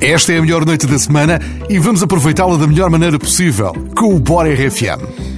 [0.00, 1.38] Esta é a melhor noite da semana
[1.68, 5.30] e vamos aproveitá-la da melhor maneira possível com o Bora RFM.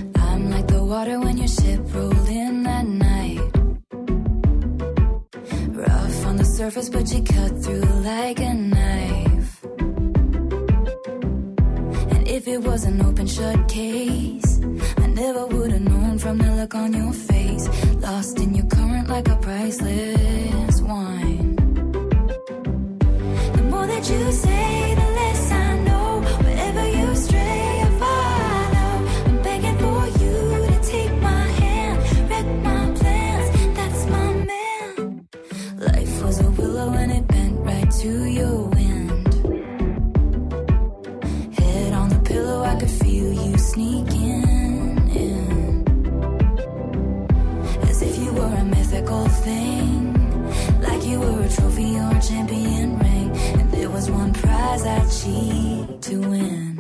[6.63, 9.65] Surface, but you cut through like a knife.
[12.13, 14.61] And if it was an open shut case,
[14.99, 17.69] I never would have known from the look on your face.
[17.97, 21.62] Lost in your current like a priceless wine.
[24.11, 25.12] you say the
[54.83, 56.72] that she to win.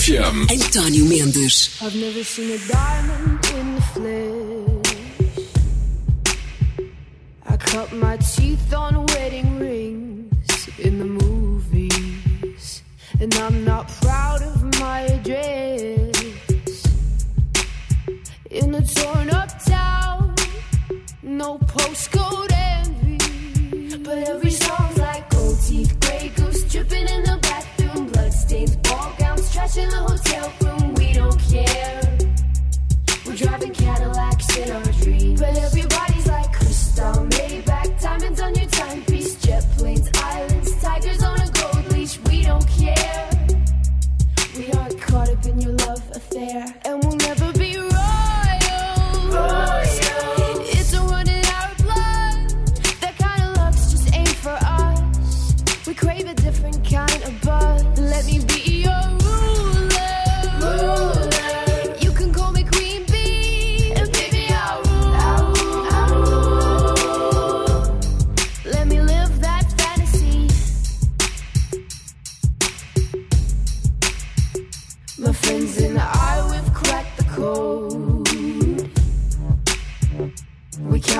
[0.00, 0.46] FM.
[0.48, 1.78] António Mendes.
[1.82, 4.96] I've never seen a diamond in the flesh.
[7.46, 12.82] I cut my teeth on wedding rings in the movies.
[13.20, 14.39] And I'm not proud
[29.70, 30.59] crash in hotel.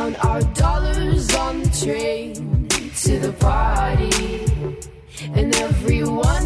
[0.01, 2.33] count our dollars on the train
[3.05, 4.47] to the party,
[5.35, 6.40] and everyone.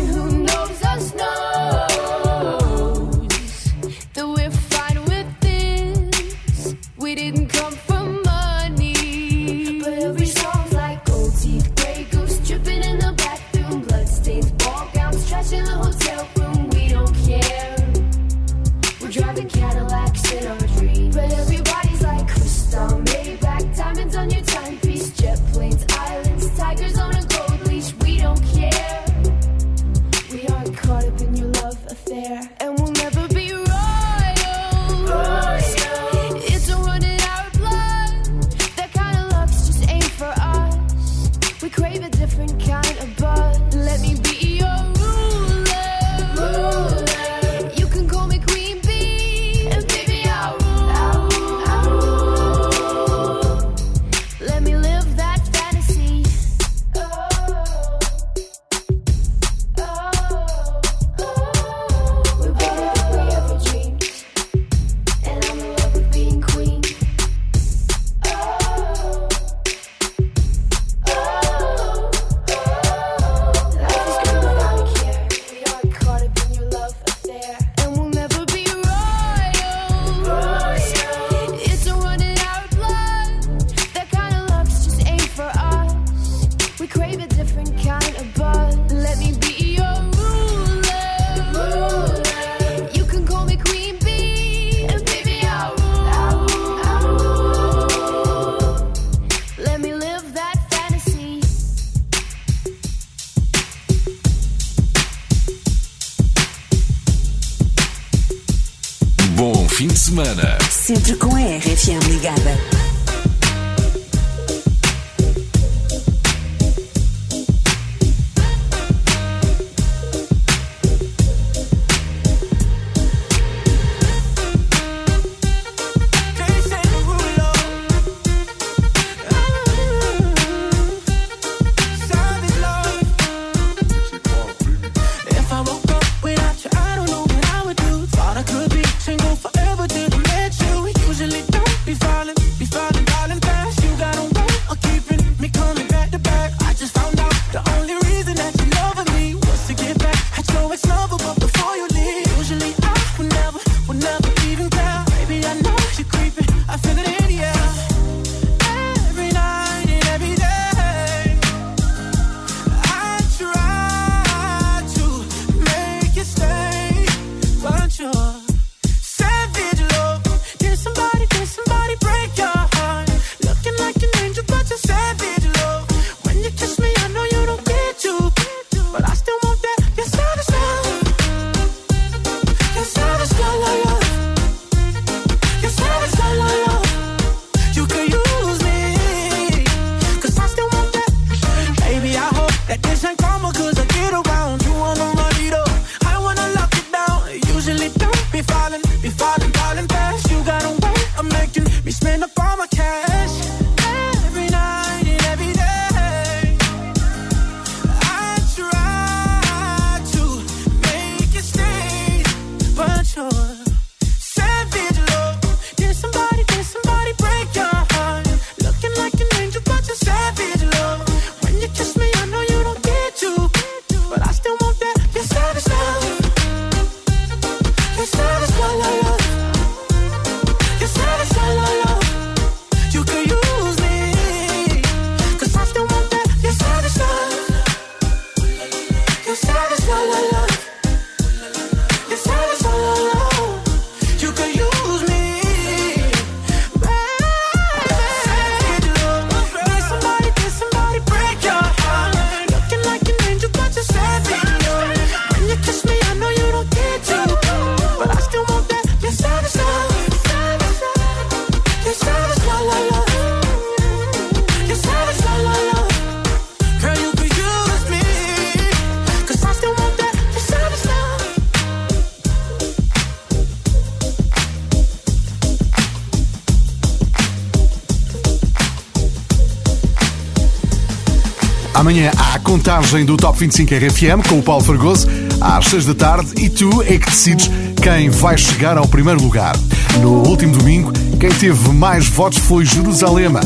[281.85, 285.07] Amanhã há a contagem do Top 25 RFM com o Paulo Fergoso
[285.39, 287.51] às 6 da tarde e tu é que decides
[287.83, 289.55] quem vai chegar ao primeiro lugar.
[290.01, 293.41] No último domingo, quem teve mais votos foi Jerusalema.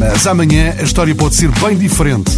[0.00, 2.32] Mas amanhã a história pode ser bem diferente.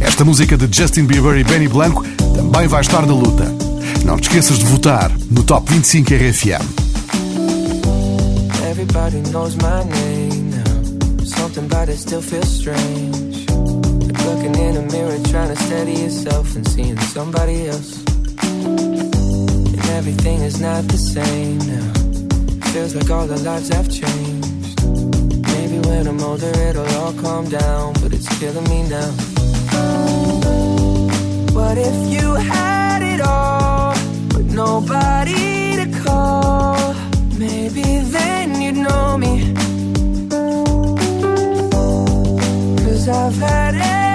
[0.00, 2.02] Esta música de Justin Bieber e Benny Blanco
[2.34, 3.54] também vai estar na luta.
[4.02, 6.64] Não te esqueças de votar no Top 25 RFM.
[8.70, 10.54] Everybody knows my name.
[11.22, 13.25] Something about it still feels strange.
[14.58, 18.02] in a mirror trying to steady yourself and seeing somebody else.
[18.64, 21.92] And everything is not the same now.
[22.72, 24.82] Feels like all the lives have changed.
[25.52, 29.10] Maybe when I'm older it'll all calm down, but it's killing me now.
[31.58, 33.94] What if you had it all,
[34.28, 36.94] but nobody to call?
[37.38, 37.82] Maybe
[38.16, 39.54] then you'd know me.
[42.84, 44.05] Cause I've had it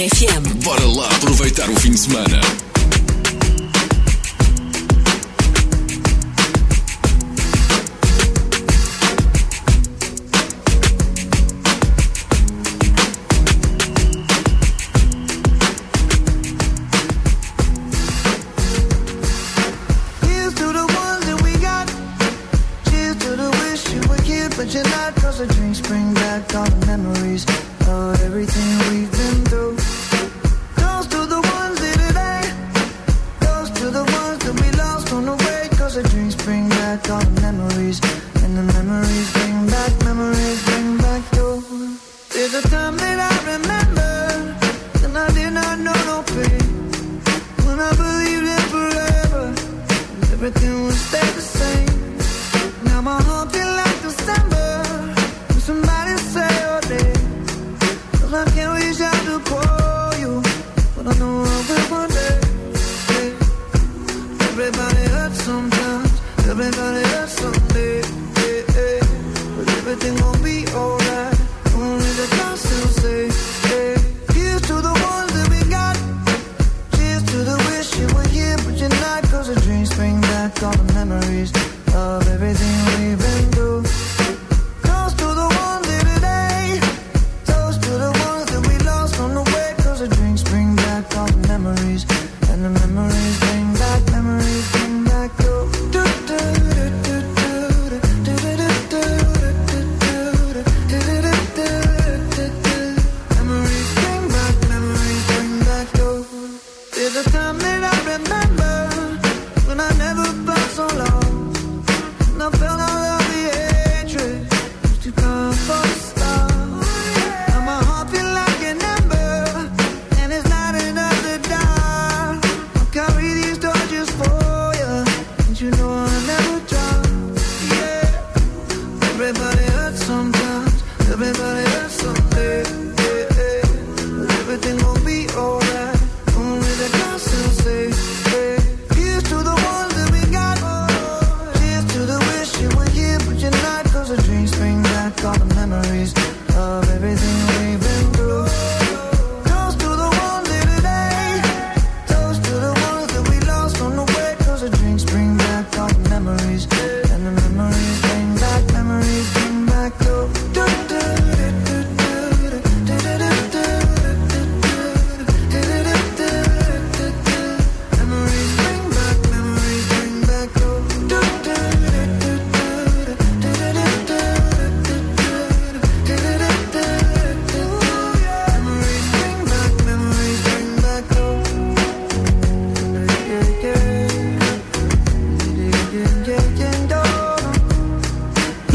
[0.00, 0.64] RFM.
[0.64, 2.69] Bora lá aproveitar o fim de semana.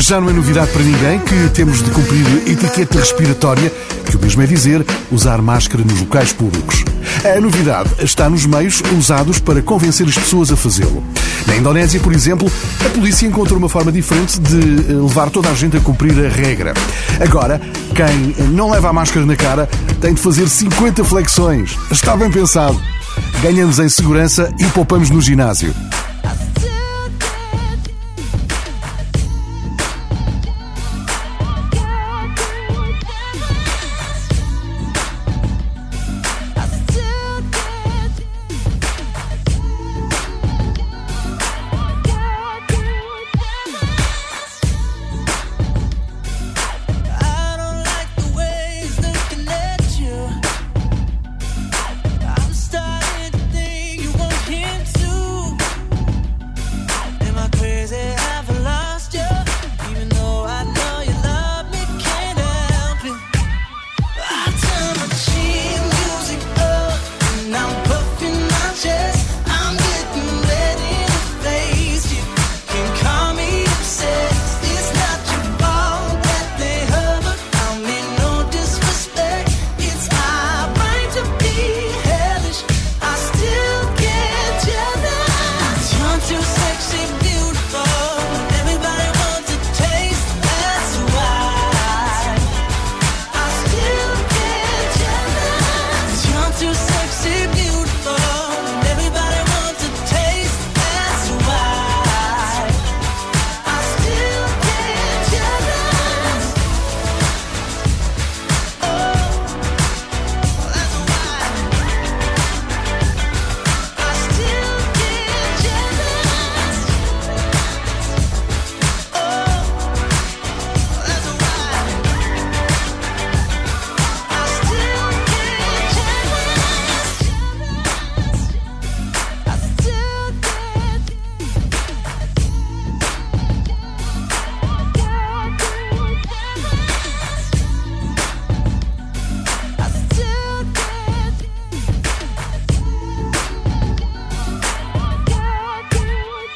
[0.05, 3.73] Já não é novidade para ninguém que temos de cumprir etiqueta respiratória,
[4.05, 6.83] que o mesmo é dizer usar máscara nos locais públicos.
[7.23, 11.03] A novidade está nos meios usados para convencer as pessoas a fazê-lo.
[11.47, 12.51] Na Indonésia, por exemplo,
[12.85, 16.29] a polícia encontrou uma forma diferente de eh, levar toda a gente a cumprir a
[16.29, 16.75] regra.
[17.19, 17.59] Agora,
[17.95, 19.67] quem não leva a máscara na cara
[19.99, 21.75] tem de fazer 50 flexões.
[21.89, 22.79] Está bem pensado.
[23.41, 25.73] Ganhamos em segurança e poupamos no ginásio.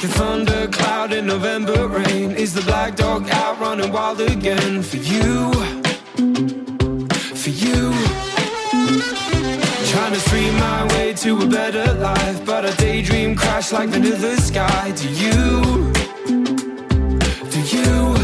[0.00, 4.82] Like a thundercloud in November rain Is the black dog out running wild again.
[4.82, 5.52] For you
[7.42, 7.92] For you.
[9.90, 14.36] Trying to stream my way to a better life But a daydream crash like the
[14.38, 14.90] sky.
[14.92, 15.92] Do you
[17.50, 18.14] Do you?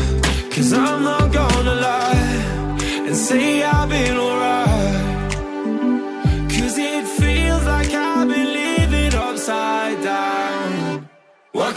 [0.53, 4.36] Cause I'm not gonna lie And say I've been alright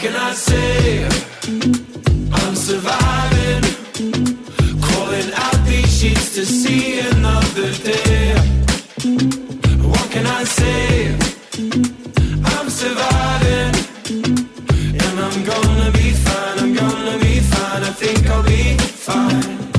[0.00, 1.04] can I say?
[2.32, 3.62] I'm surviving.
[4.80, 8.34] Calling out these sheets to see another day.
[9.92, 11.14] What can I say?
[12.54, 13.74] I'm surviving.
[15.04, 16.58] And I'm gonna be fine.
[16.60, 17.82] I'm gonna be fine.
[17.82, 19.69] I think I'll be fine.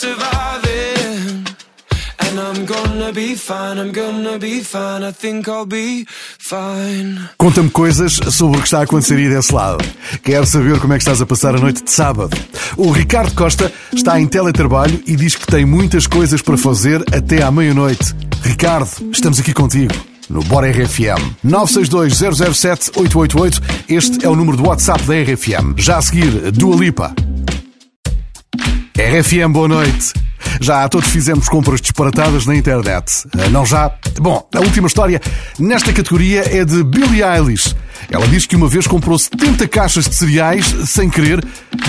[0.00, 1.44] Surviving.
[2.22, 6.06] And I'm gonna be fine, I'm gonna be fine, I think I'll be
[6.38, 7.28] fine.
[7.36, 9.84] Conta-me coisas sobre o que está a acontecer aí desse lado.
[10.22, 12.34] Quero saber como é que estás a passar a noite de sábado.
[12.78, 17.42] O Ricardo Costa está em teletrabalho e diz que tem muitas coisas para fazer até
[17.42, 18.14] à meia-noite.
[18.42, 19.92] Ricardo, estamos aqui contigo.
[20.30, 26.52] No Bora RFM 962-007-888 Este é o número do WhatsApp da RFM Já a seguir,
[26.52, 27.12] Dua Lipa
[29.00, 30.12] RFM, boa noite.
[30.60, 33.24] Já todos fizemos compras disparatadas na internet.
[33.32, 33.90] Ah, Não já?
[34.20, 35.18] Bom, a última história
[35.58, 37.74] nesta categoria é de Billie Eilish.
[38.10, 41.42] Ela diz que uma vez comprou 70 caixas de cereais sem querer.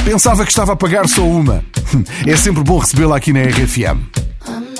[0.05, 1.61] Pensava que estava a pagar só uma.
[2.25, 3.99] É sempre bom recebê-la aqui na RFM.
[4.47, 4.71] I'm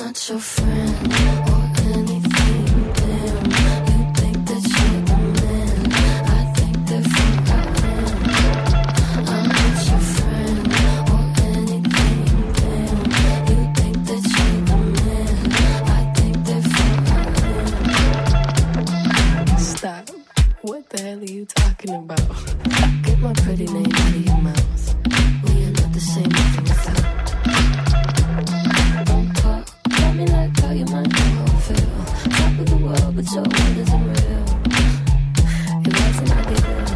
[20.92, 22.20] the hell are you talking about?
[23.02, 24.94] Get my pretty name out of your mouth.
[25.44, 27.04] We are not the same nothing without.
[29.06, 31.92] Don't talk, tell me like how you might know how I feel.
[32.36, 34.44] Top of the world, but your world isn't real.
[35.86, 36.86] It wasn't ideal.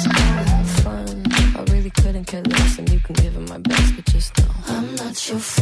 [0.00, 1.08] So go have fun.
[1.56, 4.50] I really couldn't care less, and you can give it my best, but just know.
[4.68, 5.61] I'm not your friend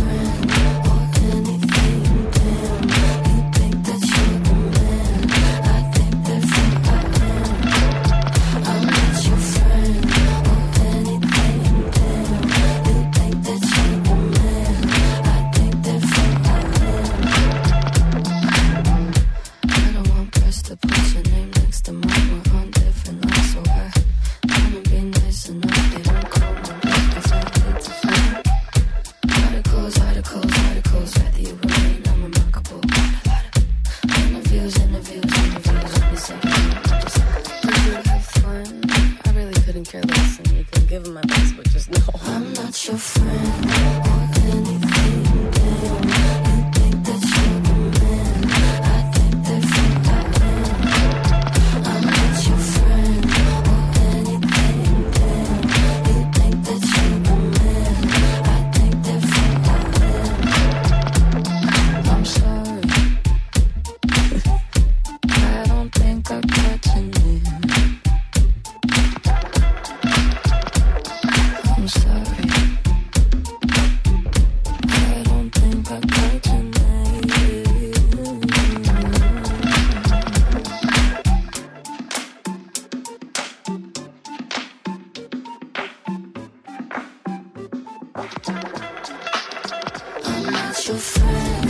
[90.25, 91.70] I'm not your friend.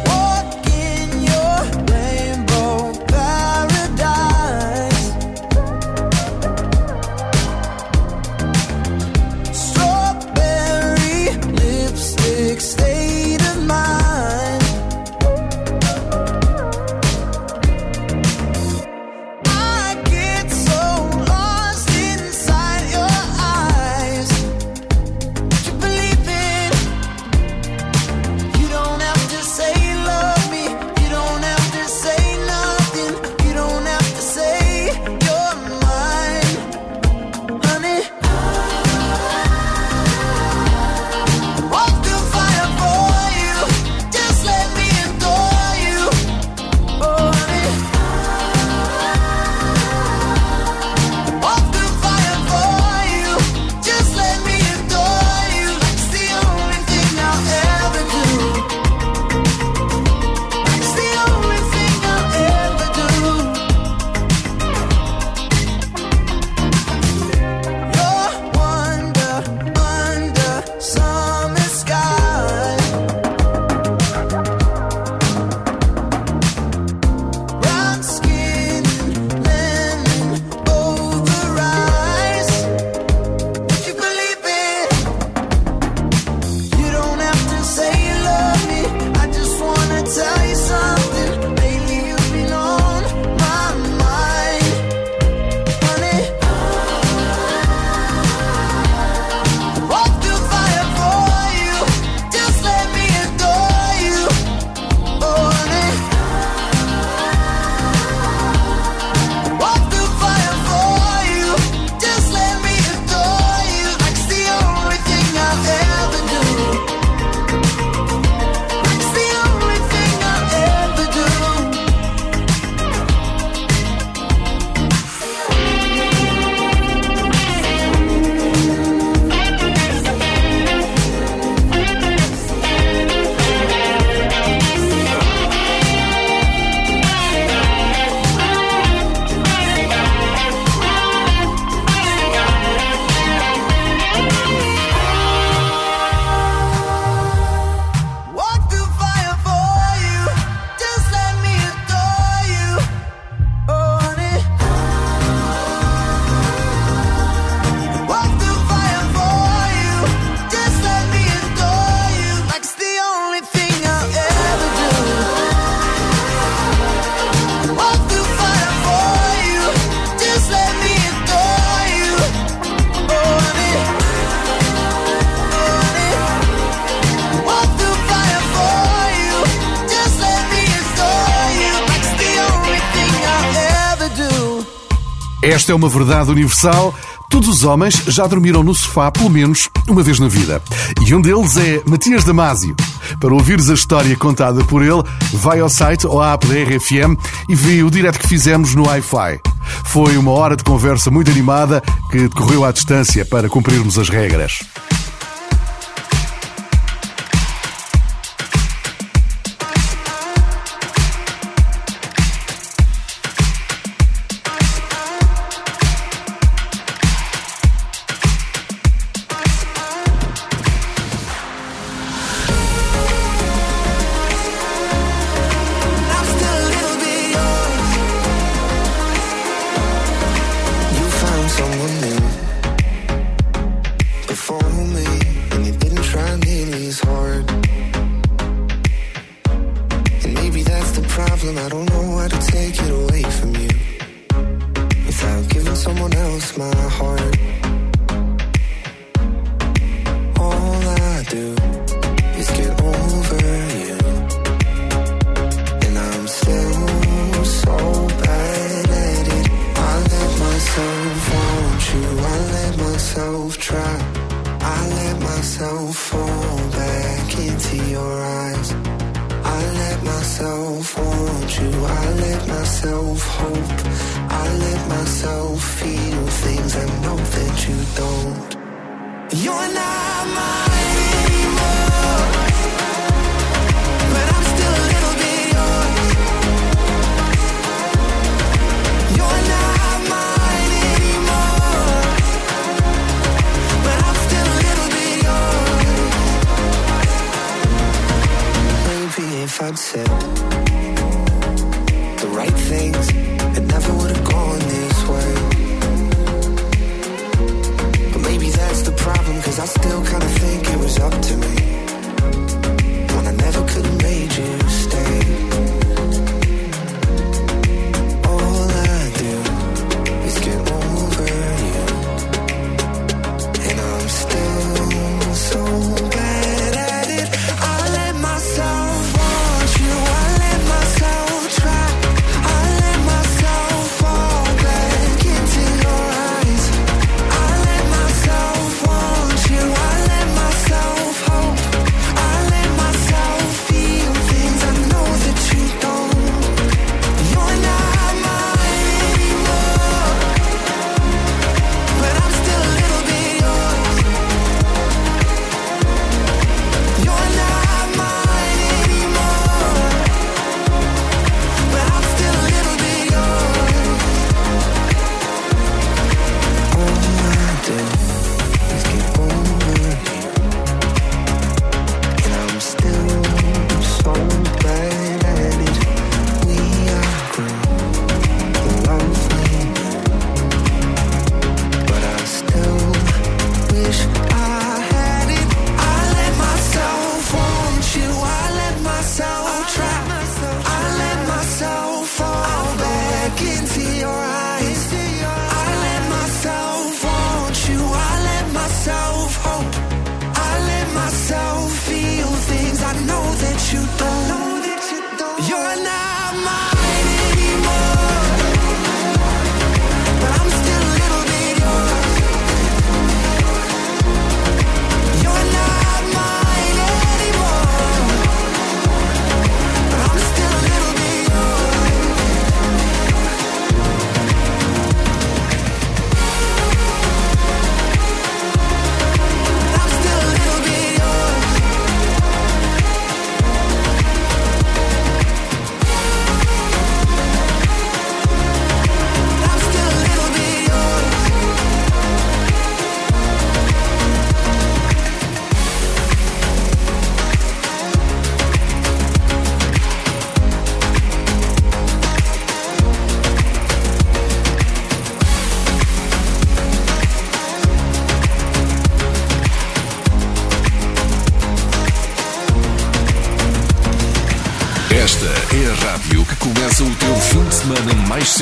[185.71, 186.93] É uma verdade universal.
[187.29, 190.61] Todos os homens já dormiram no sofá pelo menos uma vez na vida.
[191.07, 192.75] E um deles é Matias Damasio.
[193.21, 197.17] Para ouvires a história contada por ele, vai ao site ou à app da RFM
[197.47, 199.39] e vê o direto que fizemos no Wi-Fi.
[199.85, 201.81] Foi uma hora de conversa muito animada
[202.11, 204.59] que decorreu à distância para cumprirmos as regras.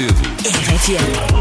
[0.01, 1.38] 你不起对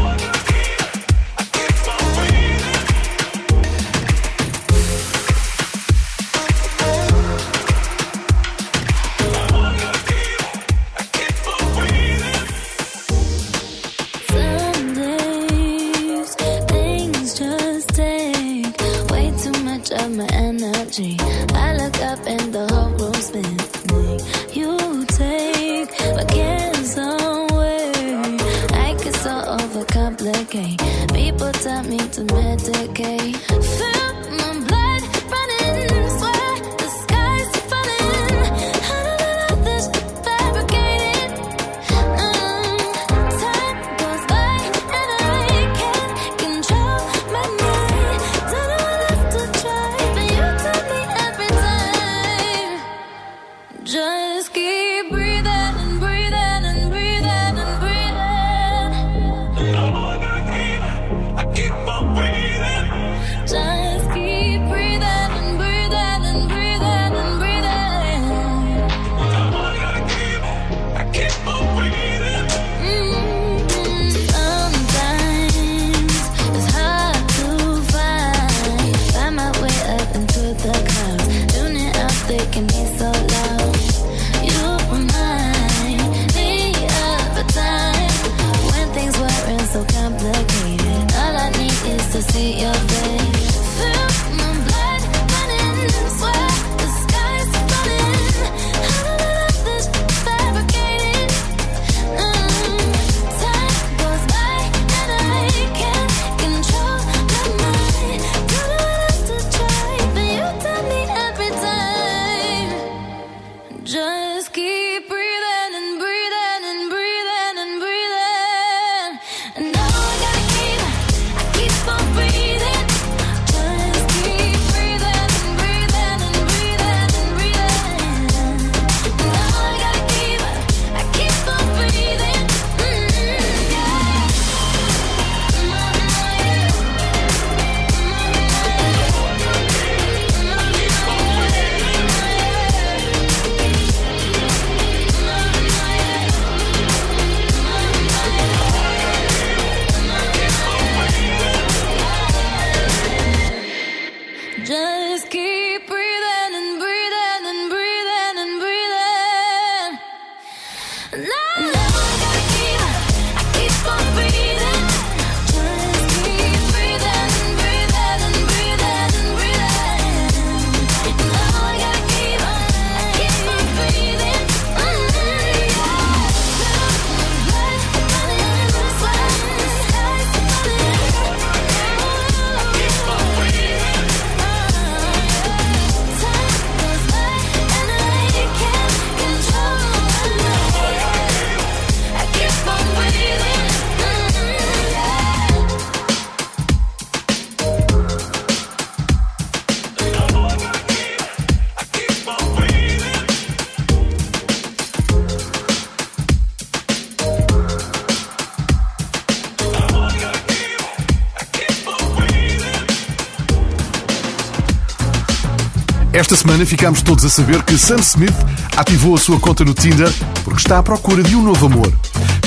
[216.31, 218.35] Esta semana ficámos todos a saber que Sam Smith
[218.77, 220.13] ativou a sua conta no Tinder
[220.43, 221.91] porque está à procura de um novo amor.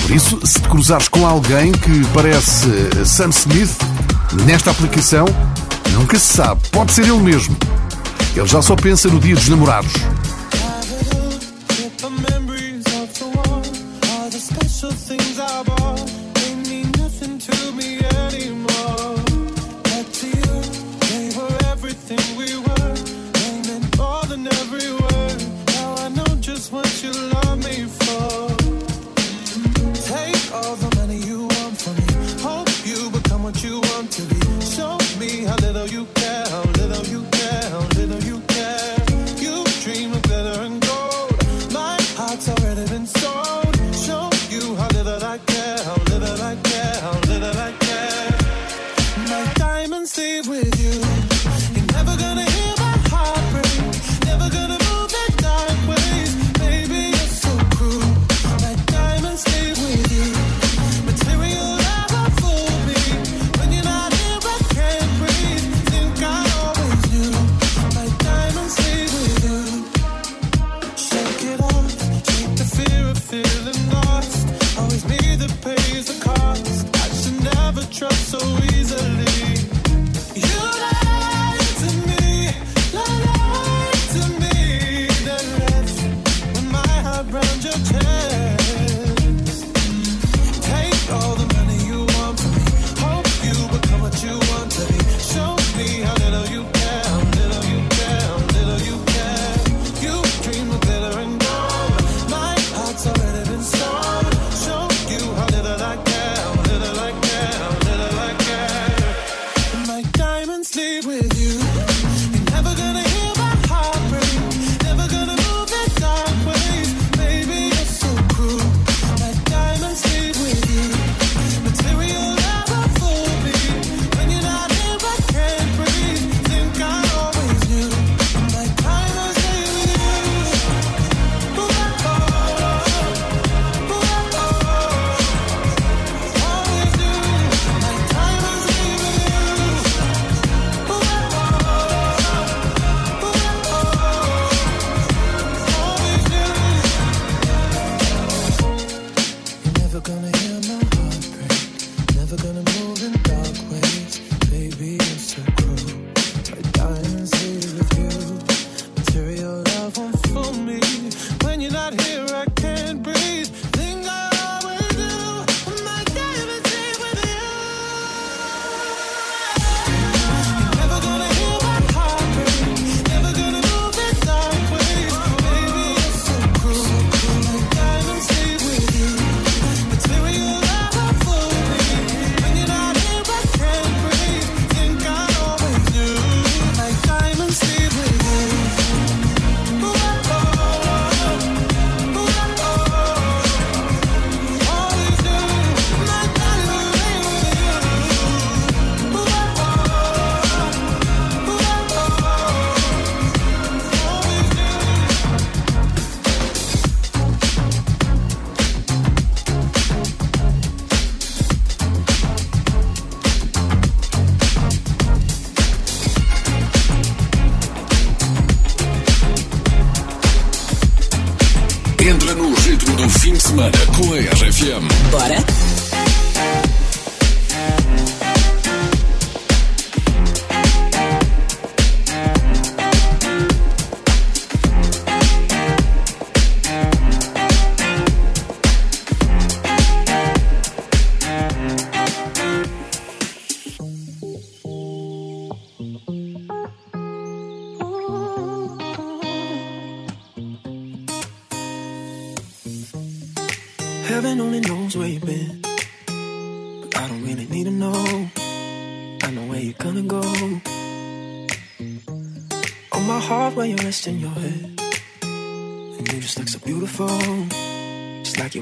[0.01, 3.73] Por isso, se te cruzares com alguém que parece eh, Sam Smith
[4.47, 5.25] nesta aplicação,
[5.95, 7.57] nunca se sabe, pode ser ele mesmo.
[8.37, 9.93] Ele já só pensa no dia dos namorados.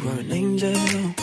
[0.05, 1.15] Were an angel.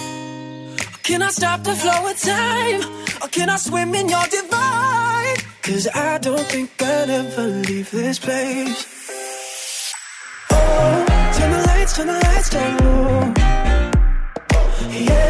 [1.03, 2.81] Can I stop the flow of time?
[3.21, 5.37] Or can I swim in your divine?
[5.61, 9.93] Cause I don't think I'll ever leave this place.
[10.51, 11.05] Oh,
[11.37, 13.33] turn the lights, turn the lights down low.
[14.91, 15.26] Yeah,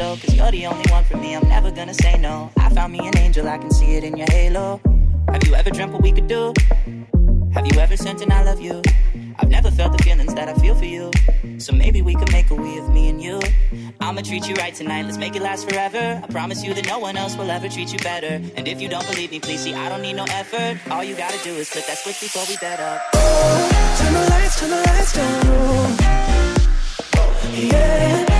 [0.00, 2.50] so Cause you're the only one for me, I'm never gonna say no.
[2.56, 4.80] I found me an angel, I can see it in your halo.
[5.28, 6.54] Have you ever dreamt what we could do?
[7.52, 8.80] Have you ever sent an I love you?
[9.38, 11.10] I've never felt the feelings that I feel for you.
[11.58, 13.40] So maybe we could make a we of me and you.
[14.00, 16.22] I'ma treat you right tonight, let's make it last forever.
[16.24, 18.40] I promise you that no one else will ever treat you better.
[18.56, 20.78] And if you don't believe me, please see, I don't need no effort.
[20.90, 23.02] All you gotta do is flip that switch before we bed up.
[23.98, 25.96] Turn the lights, turn the lights down.
[27.52, 28.39] Yeah,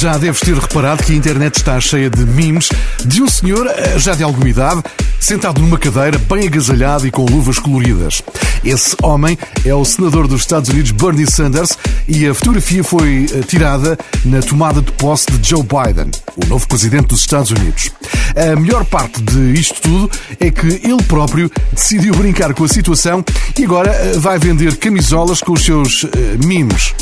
[0.00, 2.70] Já deves ter reparado que a internet está cheia de memes
[3.04, 4.82] de um senhor, eh, já de alguma idade,
[5.20, 8.22] sentado numa cadeira, bem agasalhado e com luvas coloridas.
[8.64, 11.76] Esse homem é o senador dos Estados Unidos, Bernie Sanders,
[12.08, 16.66] e a fotografia foi eh, tirada na tomada de posse de Joe Biden, o novo
[16.66, 17.90] presidente dos Estados Unidos.
[18.34, 23.22] A melhor parte de isto tudo é que ele próprio decidiu brincar com a situação
[23.58, 26.06] e agora eh, vai vender camisolas com os seus
[26.42, 26.94] memes.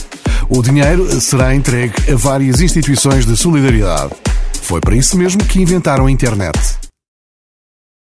[0.50, 4.14] O dinheiro será entregue a várias instituições de solidariedade.
[4.62, 6.77] Foi para isso mesmo que inventaram a internet.